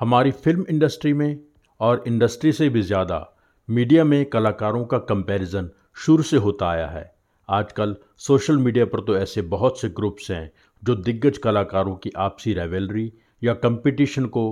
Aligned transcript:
हमारी 0.00 0.30
film 0.30 0.64
industry 0.70 1.12
में 1.12 1.38
और 1.80 2.02
इंडस्ट्री 2.06 2.50
से 2.52 2.68
भी 2.68 2.80
ज़्यादा 2.82 3.18
मीडिया 3.68 4.02
में 4.04 4.24
कलाकारों 4.24 4.84
का 4.84 4.98
कंपैरिजन 5.00 5.68
शुरू 5.96 6.22
से 6.22 6.36
होता 6.36 6.68
आया 6.68 6.86
है। 6.86 7.04
आजकल 7.48 7.94
सोशल 8.18 8.56
मीडिया 8.56 8.84
पर 8.84 9.00
तो 9.00 9.16
ऐसे 9.16 9.42
बहुत 9.44 9.80
से 9.80 9.88
ग्रुप्स 9.90 10.30
हैं 10.30 10.50
जो 10.82 10.94
दिग्गज 10.96 11.38
कलाकारों 11.38 11.94
की 11.96 12.10
आपसी 12.16 12.52
रेवेलरी 12.54 13.12
या 13.42 13.54
कंपटीशन 13.54 14.26
को 14.26 14.44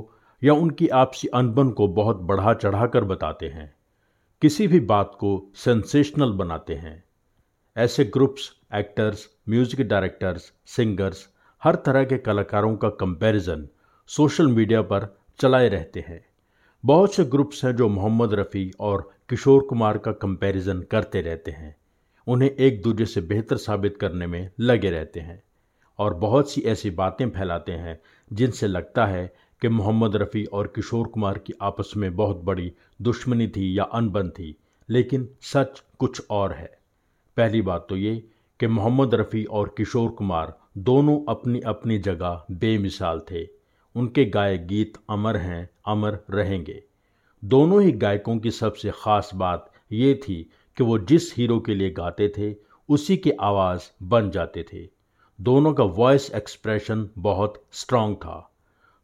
या 0.42 0.54
उनकी 0.54 0.88
आपसी 0.96 1.28
अनबन 1.28 1.70
को 1.70 1.88
बहुत 1.90 2.20
बढ़ा 2.22 2.54
चढ़ा 2.54 2.86
कर 2.86 3.04
बताते 3.04 3.48
हैं। 3.48 3.72
किसी 4.42 4.66
भी 4.68 4.80
बात 4.82 5.16
को 5.20 5.50
सेंसेशनल 5.54 6.32
बनाते 6.32 6.74
हैं। 6.74 7.02
ऐसे 7.76 8.04
groups 8.06 8.50
actors 8.74 9.28
music 9.48 9.86
directors 9.88 10.52
singers 10.66 11.26
हर 11.62 11.74
तरह 11.76 12.04
के 12.04 12.18
कलाकारों 12.20 12.74
का 12.76 12.88
कंपैरिजन 12.96 13.68
सोशल 14.10 14.46
मीडिया 14.48 14.82
पर 14.84 15.06
चलाए 15.40 15.68
रहते 15.68 16.00
हैं। 16.00 16.24
बहुत 16.84 17.14
से 17.14 17.24
ग्रुप्स 17.24 17.64
हैं 17.64 17.74
जो 17.76 17.88
मोहम्मद 17.88 18.34
रफ़ी 18.34 18.70
और 18.80 19.10
किशोर 19.28 19.62
कुमार 19.62 19.98
का 19.98 20.12
कंपैरिजन 20.12 20.80
करते 20.82 21.20
रहते 21.20 21.50
हैं। 21.50 21.74
उन्हें 22.26 22.50
एक 22.50 22.82
दूसरे 22.82 23.06
से 23.06 23.20
बेहतर 23.20 23.56
साबित 23.56 23.96
करने 23.96 24.26
में 24.26 24.50
लगे 24.60 24.90
रहते 24.90 25.20
हैं 25.20 25.42
और 25.98 26.14
बहुत 26.14 26.50
सी 26.50 26.60
ऐसी 26.62 26.90
बातें 26.90 27.28
फैलाते 27.30 27.72
हैं 27.72 27.98
जिनसे 28.30 28.66
लगता 28.66 29.06
है 29.06 29.26
कि 29.62 29.68
मोहम्मद 29.68 30.16
रफ़ी 30.16 30.44
और 30.44 30.66
किशोर 30.66 31.06
कुमार 31.06 31.38
की 31.38 31.52
आपस 31.62 31.92
में 31.96 32.14
बहुत 32.16 32.42
बड़ी 32.44 32.72
दुश्मनी 33.02 33.48
थी 33.48 33.78
या 33.78 33.84
अनबन 33.84 34.28
थी, 34.28 34.56
लेकिन 34.88 35.28
सच 35.42 35.82
कुछ 35.98 36.22
और 36.30 36.52
है। 36.52 36.70
पहली 37.36 37.62
बात 37.62 37.86
तो 37.88 37.96
ये 37.96 38.14
कि 38.60 38.66
मोहम्मद 38.66 39.14
रफ़ी 39.14 39.44
और 39.44 39.74
किशोर 39.76 40.10
कुमार 40.10 40.56
दोनों 40.78 41.18
अपनी 41.28 41.60
अपनी 41.60 41.98
जगह 41.98 42.44
बेमिसाल 42.50 43.20
थे। 43.30 43.44
उनके 43.94 44.24
गाए 44.24 44.58
गीत 44.58 44.92
अमर 45.10 45.36
हैं, 45.36 45.70
अमर 45.86 46.18
रहेंगे। 46.30 46.82
दोनों 47.44 47.82
ही 47.82 47.92
गायकों 47.92 48.38
की 48.38 48.50
सबसे 48.50 48.90
ख़ास 48.90 49.30
बात 49.34 49.70
ये 49.92 50.14
थी 50.14 50.50
कि 50.76 50.84
वो 50.84 50.98
जिस 50.98 51.36
हीरो 51.36 51.60
के 51.60 51.74
लिए 51.74 51.90
गाते 51.90 52.32
थे, 52.38 52.54
उसी 52.88 53.16
की 53.16 53.30
आवाज़ 53.30 53.82
बन 54.02 54.30
जाते 54.30 54.64
थे। 54.72 54.88
दोनों 55.40 55.72
का 55.72 55.84
वॉइस 55.84 56.30
एक्सप्रेशन 56.34 57.08
बहुत 57.18 57.62
स्ट्रांग 57.72 58.16
था। 58.16 58.50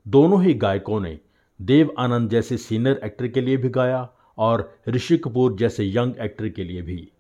दोनों 0.09 0.43
ही 0.43 0.55
गायकों 0.55 1.01
ने 1.01 1.19
देव 1.61 1.95
आनंद 1.99 2.31
जैसे 2.31 2.57
सीनियर 2.57 3.01
एक्टर 3.05 3.29
के 3.29 3.41
लिए 3.41 3.57
भी 3.57 3.69
गाया 3.69 4.09
और 4.39 4.79
ऋषि 4.89 5.19
कपूर 5.19 5.57
जैसे 5.57 5.85
यंग 5.85 6.15
एक्टर 6.21 6.49
के 6.49 6.65
लिए 6.65 6.83
भी। 6.83 7.13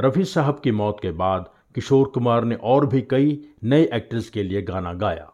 रफ़ी 0.00 0.24
साहब 0.24 0.60
की 0.60 0.70
मौत 0.70 0.98
के 1.02 1.10
बाद 1.10 1.50
किशोर 1.74 2.08
कुमार 2.08 2.44
ने 2.44 2.54
और 2.54 2.86
भी 2.86 3.02
कई 3.02 3.54
नए 3.64 3.88
एक्टर्स 3.92 4.30
के 4.30 4.42
लिए 4.42 4.62
गाना 4.62 4.92
गाया। 4.92 5.30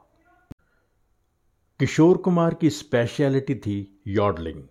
किशोर 1.81 2.17
कुमार 2.17 2.55
की 2.55 2.71
स्पेशलिटी 2.71 3.55
थी 3.55 4.03
यॉडलिंग 4.07 4.63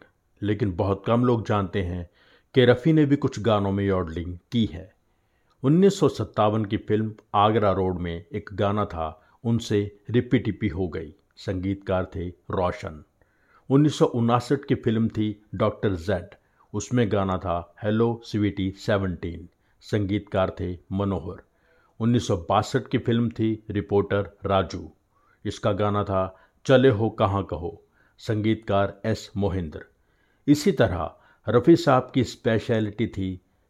लेकिन 0.42 0.72
बहुत 0.72 1.04
कम 1.08 1.26
लोग 1.26 1.46
जानते 1.48 1.82
हैं 1.82 2.10
कि 2.56 2.66
रफ़ी 2.66 2.94
ने 2.94 3.06
भी 3.06 3.16
कुछ 3.16 3.40
गानों 3.40 3.72
में 3.72 3.84
यॉडलिंग 3.86 4.38
की 4.52 4.66
है। 4.66 4.96
उन्नीस 5.64 6.00
सौ 6.00 6.08
सत्तावन 6.10 6.66
की 6.66 6.78
फ़िल्म 6.78 7.14
आगरा 7.36 7.72
रोड 7.72 8.00
में 8.00 8.26
एक 8.34 8.50
गाना 8.54 8.86
था, 8.86 9.28
उनसे 9.44 10.00
रिपी 10.10 10.40
टिपी 10.40 10.68
हो 10.68 10.88
गई। 10.88 11.14
संगीतकार 11.38 12.10
थे 12.16 12.28
रोशन। 12.28 13.04
उन्नीस 13.70 14.00
की 14.52 14.76
फ़िल्म 14.76 15.08
थी 15.08 15.44
डॉक्टर 15.56 15.96
जेड। 15.96 16.36
उसमें 16.74 17.12
गाना 17.12 17.38
था 17.38 17.76
हेलो 17.84 18.22
स्वीटी 18.26 18.72
सेवनटीन। 18.78 19.48
संगीतकार 19.82 20.56
थे 20.60 20.78
मनोहर। 20.92 21.44
उन्नीस 22.00 22.28
सौ 22.28 22.38
बासठ 22.50 22.88
की 22.88 22.98
फ़िल्म 22.98 23.30
थी 23.30 23.54
रिपोर्टर 23.70 24.38
राजू। 24.46 24.90
इसका 25.46 25.72
गाना 25.74 26.04
था 26.04 26.42
चले 26.66 26.90
हो 26.90 27.10
कहाँ 27.10 27.44
कहो, 27.44 27.70
संगीतकार 28.20 29.02
एस 29.06 29.30
मोहिंद्र। 29.38 29.80
इसी 30.48 30.72
तरह 30.72 31.12
रफ़ी 31.48 31.76
साहब 31.76 32.12
की 32.14 32.24
स्पेशलिटी 32.24 33.08
थी 33.08 33.28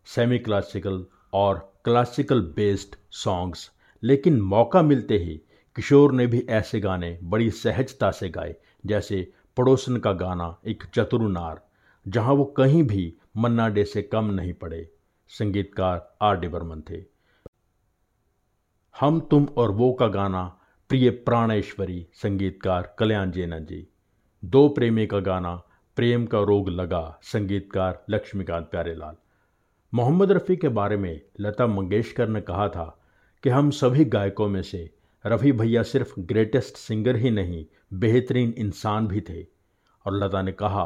सेमी 0.08 0.40
क्लासिकल 0.40 1.06
और 1.34 1.60
क्लासिकल 1.84 2.42
बेस्ड 2.56 2.96
सॉन्ग्स 3.14 3.70
लेकिन 4.04 4.40
मौका 4.44 4.82
मिलते 4.82 5.18
ही 5.18 5.36
किशोर 5.76 6.12
ने 6.12 6.28
भी 6.28 6.46
ऐसे 6.50 6.80
गाने 6.80 7.18
बड़ी 7.24 7.50
सहजता 7.52 8.12
से 8.12 8.30
गाए, 8.30 8.56
जैसे 8.86 9.32
पड़ोसन 9.58 9.98
का 9.98 10.12
गाना 10.16 10.56
एक 10.66 10.84
चतुरुनार, 10.94 11.62
जहाँ 12.06 12.34
वो 12.34 12.46
कहीं 12.58 12.84
भी 12.84 13.14
मन्ना 13.38 13.68
डे 13.70 13.86
से 13.86 14.02
कम 14.02 14.32
नहीं 14.32 14.54
पड़े, 14.54 14.88
संगीतकार 15.30 16.18
आर 16.22 16.40
डी 16.40 16.48
बर्मन 16.48 16.84
थे। 16.90 17.04
हम 18.96 19.20
तुम 19.22 19.48
और 19.58 19.72
वो 19.72 19.94
का 19.94 20.08
गाना 20.10 20.52
प्रिय 20.90 21.10
प्राणेश्वरी 21.10 22.06
संगीतकार 22.14 22.96
कल्याण 23.00 23.32
जैना 23.32 23.58
जी। 23.60 23.88
दो 24.44 24.68
प्रेमी 24.70 25.08
का 25.08 25.20
गाना, 25.20 25.54
प्रेम 25.98 26.26
का 26.26 26.40
रोग 26.40 26.70
लगा, 26.70 27.20
संगीतकार 27.24 28.06
लक्ष्मीकांत 28.10 28.66
प्यारेलाल। 28.66 29.16
मोहम्मद 29.94 30.32
रफ़ी 30.32 30.56
के 30.56 30.70
बारे 30.70 30.98
में 30.98 31.22
लता 31.40 31.68
मंगेशकर 31.68 32.30
ने 32.30 32.42
कहा 32.42 32.70
था 32.70 32.86
कि 33.44 33.50
हम 33.50 33.72
सभी 33.72 34.06
गायकों 34.06 34.48
में 34.48 34.62
से 34.62 34.90
रफ़ी 35.26 35.52
भैया 35.52 35.84
सिर्फ़ 35.84 36.14
ग्रेटेस्ट 36.20 36.78
सिंगर 36.78 37.16
ही 37.16 37.32
नहीं, 37.32 37.66
बेहतरीन 37.94 38.54
इंसान 38.58 39.08
भी 39.08 39.22
थे। 39.22 39.46
और 40.06 40.24
लता 40.24 40.42
ने 40.42 40.52
कहा 40.52 40.86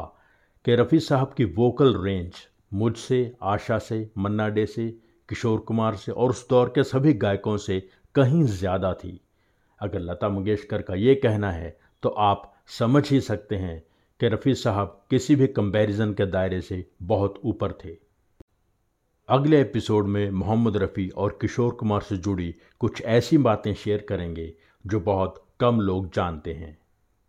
कि 0.64 0.74
रफ़ी 0.74 1.00
साहब 1.00 1.34
की 1.36 1.44
वोकल 1.44 1.96
रेंज 2.04 2.34
मुझसे, 2.74 3.34
आशा 3.42 3.78
से, 3.78 4.10
मन्ना 4.18 4.48
डे 4.48 4.66
से, 4.66 4.88
किशोर 5.28 5.58
कुमार 5.60 5.94
से 5.94 6.12
और 6.12 6.30
उस 6.30 6.48
दौर 6.48 6.68
के 6.68 6.84
सभी 6.84 7.12
गायकों 7.14 7.56
से 7.56 7.88
कहीं 8.14 8.44
ज़्यादा 8.44 8.94
थी। 8.94 9.20
अगर 9.80 10.00
लता 10.00 10.28
मंगेशकर 10.28 10.82
का 10.82 10.94
ये 10.94 11.14
कहना 11.14 11.52
है 11.52 11.78
तो 12.02 12.08
आप 12.08 12.52
समझ 12.78 13.10
ही 13.10 13.20
सकते 13.20 13.56
हैं 13.56 13.82
कि 14.20 14.28
रफ़ी 14.28 14.54
साहब 14.54 15.00
किसी 15.10 15.36
भी 15.36 15.46
कंपैरिजन 15.46 16.12
के 16.12 16.26
दायरे 16.26 16.60
से 16.60 16.84
बहुत 17.02 17.40
ऊपर 17.44 17.72
थे। 17.84 17.96
अगले 19.28 19.60
एपिसोड 19.60 20.06
में 20.06 20.30
मोहम्मद 20.30 20.76
रफ़ी 20.76 21.08
और 21.08 21.38
किशोर 21.40 21.72
कुमार 21.72 22.00
से 22.00 22.16
जुड़ी 22.16 22.54
कुछ 22.78 23.02
ऐसी 23.02 23.38
बातें 23.38 23.74
शेयर 23.74 24.06
करेंगे, 24.08 24.52
जो 24.86 25.00
बहुत 25.00 25.44
कम 25.60 25.80
लोग 25.80 26.12
जानते 26.14 26.52
हैं। 26.52 26.79